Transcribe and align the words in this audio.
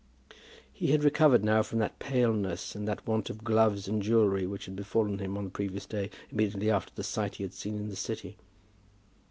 He 0.73 0.87
had 0.87 1.03
recovered 1.03 1.43
now 1.43 1.61
from 1.61 1.77
that 1.77 1.99
paleness, 1.99 2.73
and 2.73 2.87
that 2.87 3.05
want 3.05 3.29
of 3.29 3.43
gloves 3.43 3.87
and 3.87 4.01
jewellery 4.01 4.47
which 4.47 4.65
had 4.65 4.75
befallen 4.75 5.19
him 5.19 5.37
on 5.37 5.43
the 5.43 5.49
previous 5.51 5.85
day 5.85 6.09
immediately 6.31 6.71
after 6.71 6.91
the 6.95 7.03
sight 7.03 7.35
he 7.35 7.43
had 7.43 7.53
seen 7.53 7.75
in 7.77 7.87
the 7.89 7.95
City. 7.95 8.35